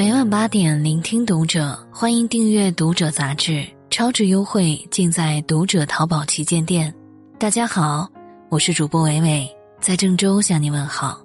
[0.00, 6.90] 每晚八点，聆听读者，欢迎订阅《读者》杂志，超值优惠尽在《读者》淘宝旗舰店。
[7.38, 8.10] 大家好，
[8.48, 9.46] 我是主播伟伟，
[9.78, 11.20] 在郑州向你问好。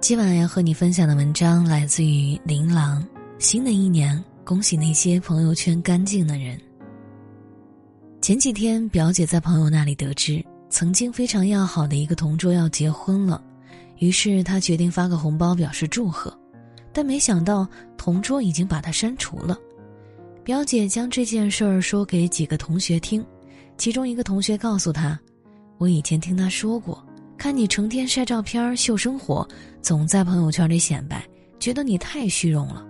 [0.00, 3.06] 今晚要和你分享的文章来自于琳琅。
[3.38, 6.60] 新的一年，恭喜那些朋友圈干净的人。
[8.20, 13.40] 前几天，表姐在朋友那里得知，曾经非常要好的一个同桌要结婚了，
[14.00, 16.36] 于是她决定发个红包表示祝贺。
[16.92, 19.56] 但没想到，同桌已经把他删除了。
[20.42, 23.24] 表姐将这件事儿说给几个同学听，
[23.76, 25.18] 其中一个同学告诉他
[25.78, 27.04] ：“我以前听他说过，
[27.36, 29.46] 看你成天晒照片秀生活，
[29.80, 31.22] 总在朋友圈里显摆，
[31.58, 32.84] 觉得你太虚荣了。”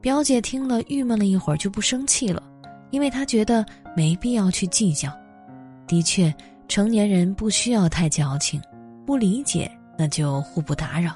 [0.00, 2.42] 表姐听了，郁闷了一会儿，就不生气了，
[2.90, 3.64] 因为她觉得
[3.96, 5.10] 没必要去计较。
[5.86, 6.34] 的确，
[6.66, 8.60] 成年人不需要太矫情，
[9.06, 11.14] 不理解那就互不打扰。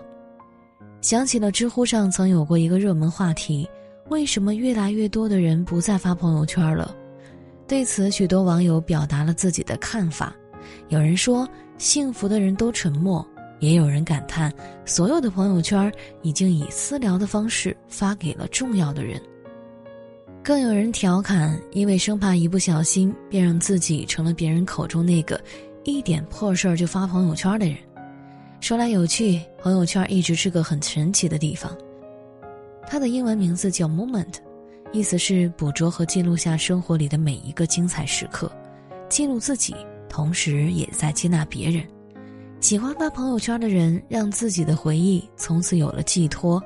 [1.01, 3.69] 想起了知乎上曾有过一个热门话题：
[4.09, 6.95] 为什么越来越多的人不再发朋友圈了？
[7.67, 10.35] 对此，许多网友表达了自己的看法。
[10.89, 13.25] 有人说，幸福的人都沉默；
[13.61, 14.53] 也有人感叹，
[14.85, 15.91] 所有的朋友圈
[16.23, 19.21] 已经以私聊的方式发给了重要的人。
[20.43, 25.41] 更有人调侃，因为生怕一不小心便让自己成了别人口中那个
[25.85, 27.77] 一点破事儿就发朋友圈的人。
[28.61, 31.75] 说来有趣，朋友圈一直是个很神奇的地方。
[32.87, 34.35] 它的英文名字叫 Moment，
[34.93, 38.51] 意思是捕捉和记录下生活里的每一个精彩时刻，
[39.09, 39.75] 记录自己，
[40.09, 41.83] 同时也在接纳别人。
[42.61, 46.61] 喜欢发朋友圈的人，让自己的回忆从此有了寄托；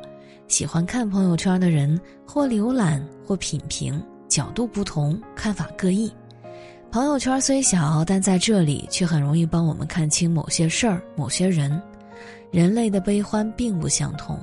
[0.49, 6.11] 喜欢看朋友圈的人，或浏览或品评，角度不同，看法各异。
[6.93, 11.81] 朋友圈虽小，但在这里却很容易帮我们看清某些事儿、某些人。
[12.51, 14.39] 人类的悲欢并不相同。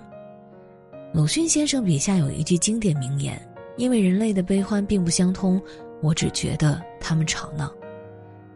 [1.14, 3.40] 鲁迅先生笔下有一句经典名言
[3.78, 5.62] ：“因为人类的悲欢并不相通，
[6.02, 7.72] 我只觉得他们吵闹。”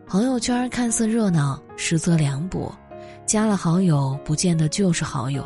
[0.09, 2.73] 朋友圈看似热闹，实则凉薄。
[3.28, 5.44] 加了好友，不见得就是好友；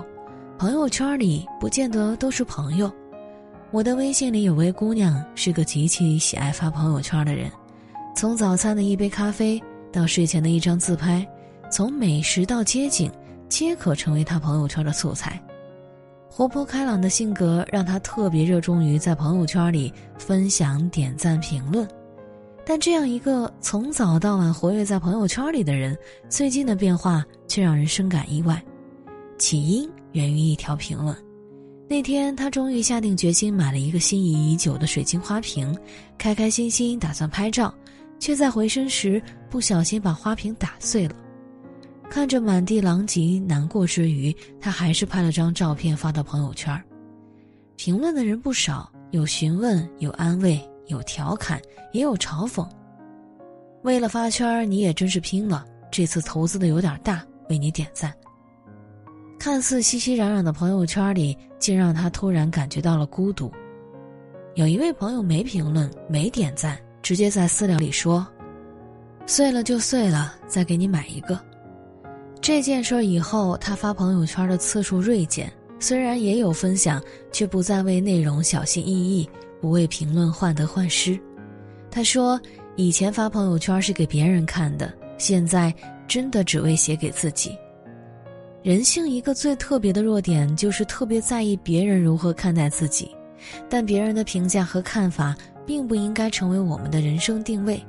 [0.58, 2.90] 朋友圈里不见得都是朋友。
[3.72, 7.52] 我的微信里有位姑娘，是个极其喜爱发朋友圈的人。
[8.18, 9.62] 从早餐的一杯咖啡
[9.94, 11.24] 到睡前的一张自拍，
[11.70, 13.12] 从美食到街景，
[13.48, 15.40] 皆可成为他朋友圈的素材。
[16.28, 21.88] 活泼开朗的性格让他特别热衷于在朋友圈里分享、点赞、评论。
[22.66, 25.96] 但这样一个从早到晚活跃在朋友圈里的人，
[26.28, 28.60] 最近的变化却让人深感意外。
[29.38, 31.16] 起因源于一条评论：
[31.88, 35.78] 那天他终于下定决心买了一个心仪已久的水晶花瓶，
[36.18, 37.72] 开开心心打算拍照。
[38.20, 41.16] 却在回身时不小心把花瓶打碎了，
[42.10, 46.82] 看着满地狼藉，难过之余，他还是拍了张照片发到朋友圈。
[47.76, 51.62] 评论的人不少，有询问，有安慰，有调侃，
[51.94, 52.68] 也有嘲讽。
[53.84, 58.14] 为了发圈，你也真是拼了，这次投资的有点大，为你点赞。
[59.40, 63.52] 看似熙熙攘攘的朋友圈里，竟让他突然感觉到了孤独。
[64.56, 66.78] 有一位朋友没评论，没点赞。
[67.08, 68.28] 直接在私聊里说
[69.26, 71.40] ：“碎了就碎了，再给你买一个。”
[72.42, 77.02] 这件事以后，他发朋友圈的次数锐减，虽然也有分享，
[77.32, 79.30] 却不再为内容小心翼翼，
[79.62, 81.18] 不为评论患得患失。
[81.90, 82.38] 他说
[82.76, 85.74] ：“以前发朋友圈是给别人看的，现在
[86.10, 87.58] 真的只为写给自己。”
[88.62, 93.16] 人性一个最特别的弱点，就是特别在意别人如何看待自己，
[93.70, 95.34] 但别人的评价和看法。
[95.68, 97.80] 并不应该成为我们的人生定位。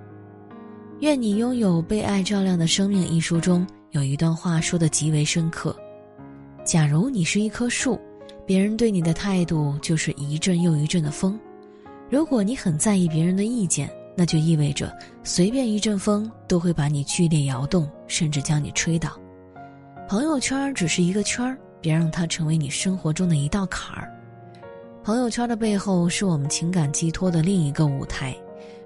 [1.01, 3.09] 愿你拥有被爱照亮的生命。
[3.09, 5.75] 一书中有一段话说的极为深刻：
[6.65, 7.99] 假如你是一棵树，
[8.45, 11.39] 别人对你的态度就是一阵又一阵的风。
[12.11, 19.17] 如果你很在意别人的意见，那就意味着随便一阵风都会把你剧烈摇动，甚至将你吹倒。
[20.09, 24.13] 朋友圈只是一个圈儿，别让它成为你生活中的一道坎儿。
[25.09, 28.37] 朋友圈的背后是我们情感寄托的另一个舞台，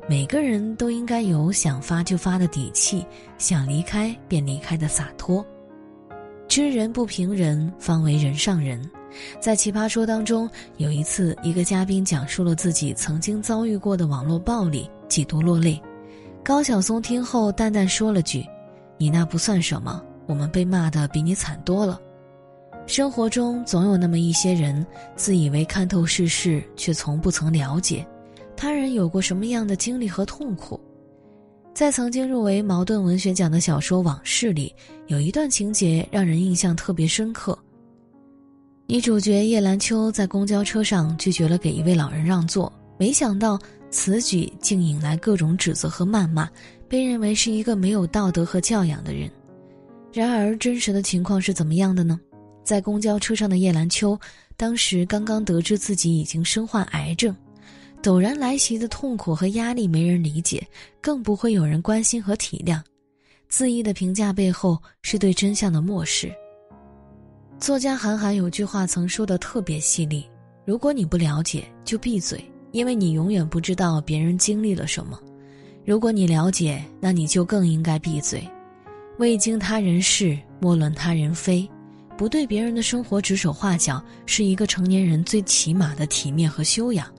[0.09, 3.05] 每个人都应该有想发就发的底气，
[3.39, 5.45] 想离开便离开的洒脱。
[6.47, 8.89] 知人不评人，方为人上人。
[9.41, 15.83] 在《奇葩说》当中，有一次，一个嘉宾讲述了自己曾经遭遇过的网络暴力，几度落泪。
[16.45, 18.47] 高晓松听后淡淡说了句
[18.97, 22.01] ：“你那不算什么，我们被骂的比你惨多了。”
[22.87, 24.85] 生活中总有那么一些人，
[25.17, 28.07] 自以为看透世事，却从不曾了解
[28.57, 30.79] 他人有过什么样的经历和痛苦。
[31.73, 34.75] 在曾经入围茅盾文学奖的小说《往事》里，
[35.07, 37.59] 有一段情节让人印象特别深刻。
[38.87, 43.59] 女主角叶兰秋在公交车上拒绝了给一位老人让座，没想到
[43.91, 46.47] 此举竟引来各种指责和谩骂，
[46.89, 49.31] 被认为是一个没有道德和教养的人。
[50.13, 52.21] 然而，真实的情况是怎么样的呢？
[52.63, 54.19] 在公交车上的叶兰秋，
[54.57, 57.35] 当时刚刚得知自己已经身患癌症，
[58.03, 60.67] 陡然来袭的痛苦和压力没人理解，
[61.01, 62.81] 更不会有人关心和体谅。
[63.51, 66.33] 恣意的评价背后是对真相的漠视。
[67.59, 70.25] 作家韩寒有句话曾说的特别犀利
[70.65, 72.43] ：“如果你不了解，就闭嘴，
[72.73, 75.19] 因为你永远不知道别人经历了什么；
[75.85, 78.43] 如果你了解，那你就更应该闭嘴。
[79.19, 81.69] 未经他人事，莫论他人非。
[82.23, 87.13] 不对别人的生活指手画脚，是一个成年人最起码的体面和修养。”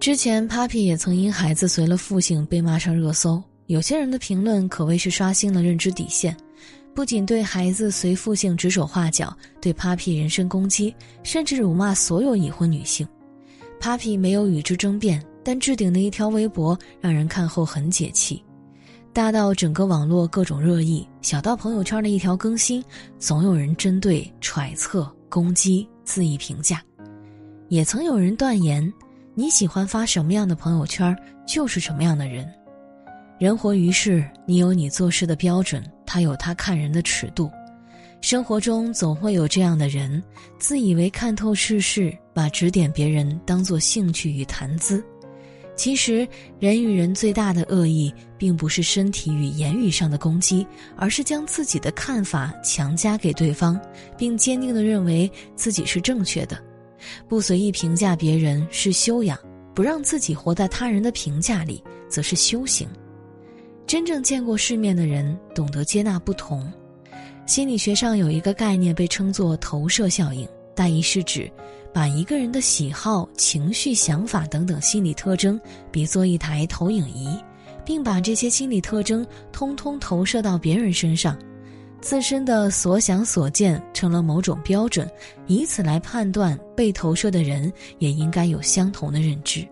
[0.00, 3.40] 之前，Papi 也曾因孩子随了父姓被骂上热搜。
[3.66, 6.36] 有些人的评论可谓是刷新了认知底线，
[6.96, 10.92] 不仅对孩子随父姓指手画脚，对 Papi 人身攻击，
[11.22, 13.06] 甚至辱骂所有已婚女性。
[13.80, 18.42] Papi 没有与之争辩，但置顶的一条微博让人看后很解气。
[19.16, 22.84] 大到整个网络各种热议，小到朋友圈的一条更新，
[23.18, 26.82] 总有人针对、揣测、攻击、恣意评价。
[27.70, 28.92] 也曾有人断言：
[29.34, 31.16] 你喜欢发什么样的朋友圈，
[31.48, 32.46] 就是什么样的人。
[33.38, 37.50] 人活于世，你有你做事的标准，他有他看人的尺度。
[38.20, 40.22] 生活中总会有这样的人，
[40.58, 45.02] 自以为看透世事，把指点别人当作兴趣与谈资。
[45.76, 46.26] 其实，
[46.58, 53.78] 人与人最大的恶意，并不是身体与言语上的攻击，而是将自己的看法强加给对方，
[54.16, 56.58] 并坚定地认为自己是正确的。
[57.28, 59.38] 不随意评价别人是修养，
[59.74, 62.88] 不让自己活在他人的评价里，则是修行。
[63.86, 66.72] 真正见过世面的人，懂得接纳不同。
[67.44, 71.48] 心理学上有一个概念被称作投射效应，大意是指
[71.96, 75.58] 把一个人的喜好、情绪、想法等等心理特征
[75.90, 77.34] 比作一台投影仪，
[77.86, 81.34] 并把这些心理特征通通投射到别人身上，
[81.98, 85.10] 自身的所想所见成了某种标准，
[85.46, 89.66] 以此来判断被投射的人也应该有相同的认知。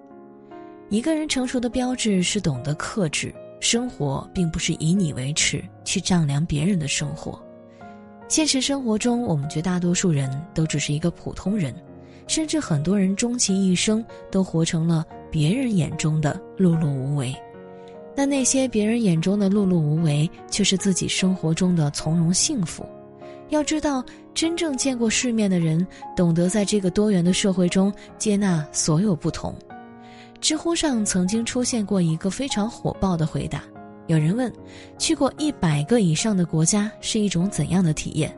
[0.88, 3.35] 一个人成熟的标志是懂得克制。
[3.61, 7.38] 生活并不是以你为尺去丈量别人的生活，
[8.29, 11.75] 现实生活中，我们绝大多数人都只是一个普通人，
[12.26, 17.34] 甚至很多人终其一生都活成了别人眼中的碌碌无为。
[18.16, 22.87] 但那些别人眼中的碌碌无为，却是自己生活中的从容幸福。
[23.50, 29.55] 要知道，真正见过世面的人，懂得在这个多元的社会中接纳所有不同。
[30.40, 33.62] 知乎上曾经出现过一个非常火爆的回答，
[34.06, 34.52] 有人问：
[34.99, 38.34] 去过一百个以上的国家是一种怎样的体验？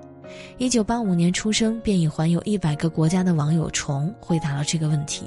[0.58, 5.25] 一九八五年出生便已环游一百个国家的网友虫回答了这个问题，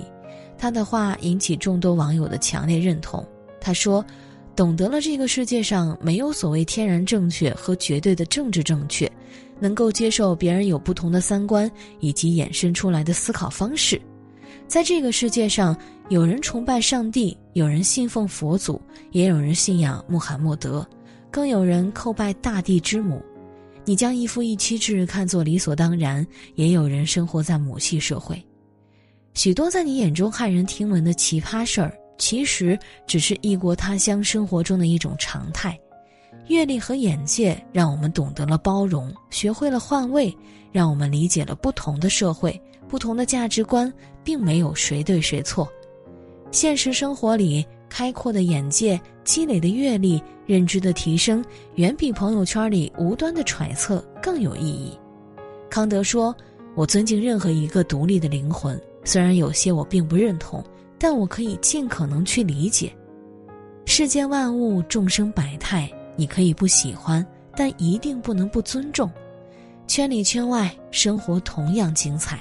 [0.57, 3.25] 他的话引起众多网友的强烈认同。
[3.61, 4.05] 他说
[4.55, 9.11] ：“懂得了这个世界上没有所谓天然正确和绝对的政治正确，
[9.59, 11.69] 能够接受别人有不同的三观
[11.99, 14.01] 以及衍生出来的思考方式。”
[14.67, 15.75] 在这个世界上，
[16.09, 18.79] 有人崇拜上帝，有人信奉佛祖，
[19.11, 20.85] 也有人信仰穆罕默德，
[21.31, 23.19] 更有人叩拜大地之母。
[23.89, 28.39] 你将一夫一妻制看作理所当然，也有人生活在母系社会。
[29.33, 32.77] 许多在你眼中骇人听闻的奇葩事儿，其实
[33.07, 35.75] 只是异国他乡生活中的一种常态。
[36.49, 40.31] 阅历和眼界让我们懂得了包容，学会了换位，
[40.71, 42.61] 让我们理解了不同的社会。
[42.87, 43.91] 不同的价值观，
[44.23, 45.67] 并没有谁对谁错。
[46.51, 51.45] 现实生活里，开阔的眼界、积累的阅历、认知的提升，
[51.75, 54.97] 远比朋友圈里无端的揣测更有意义。
[55.69, 56.35] 康德说
[56.73, 60.63] ：“我尊敬任何一个独立的灵魂，虽然有些我并不认同，
[60.97, 62.91] 但我可以尽可能去理解。
[63.85, 67.23] 世间万物、众生百态，你可以不喜欢，
[67.55, 69.07] 但一定不能不尊重。
[69.85, 72.39] 圈里圈外，生活同样精彩。”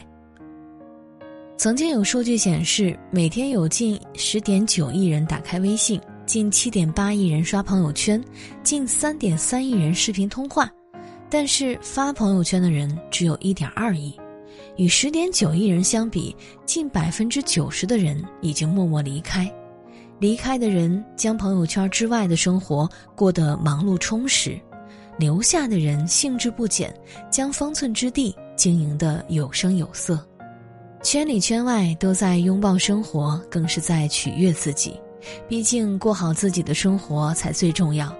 [1.58, 8.22] 曾经有数据显示，每天有近十点九亿人打开微信，近七点八亿人刷朋友圈，
[8.62, 10.70] 近三点三亿人视频通话，
[11.30, 14.14] 但是发朋友圈的人只有一点二亿。
[14.76, 19.50] 与十点九亿人相比，近百分之九十的人已经默默离开。
[20.18, 24.60] 离开的人将朋友圈之外的生活过得忙碌充实，
[25.18, 26.94] 留下的人兴致不减，
[27.30, 30.22] 将方寸之地经营得有声有色。
[31.02, 35.00] 圈里圈外都在拥抱生活，更是在取悦自己。
[35.48, 38.14] 毕竟过好自己的生活才最重要。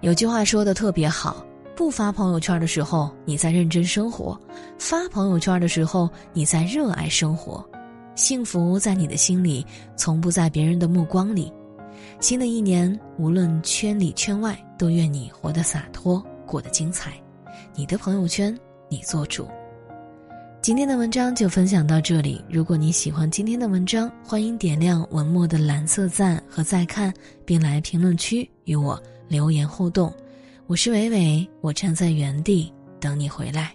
[0.00, 1.44] 有句话说的特别好：
[1.76, 4.38] 不发朋友圈的时候，你在认真生活；
[4.78, 7.64] 发朋友圈的时候，你在热爱生活。
[8.14, 9.64] 幸福在你的心里，
[9.96, 11.52] 从不在别人的目光里。
[12.18, 17.12] 新的一年，无论圈里圈外，都愿你活得洒脱，过得精彩。
[17.74, 18.58] 你的朋友圈，
[18.88, 19.46] 你做主。
[20.62, 22.44] 今天的文章就分享到这里。
[22.50, 27.12] 如果你喜欢今天的文章，欢迎点亮文末的蓝色赞和再看，
[27.46, 30.12] 并来评论区与我留言互动。
[30.66, 33.74] 我是伟伟，我站在原地等你回来。